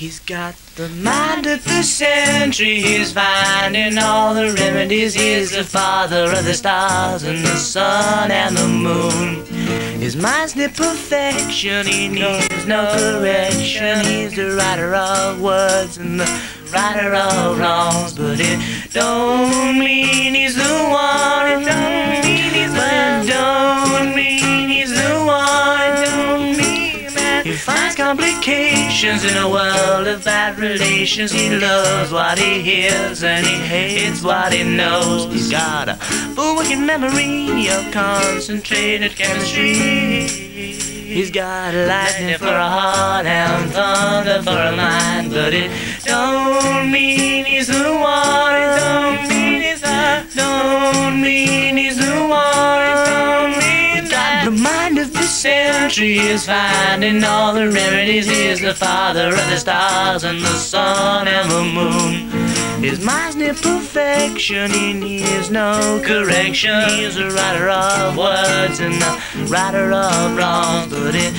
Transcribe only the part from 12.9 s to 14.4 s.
correction. He's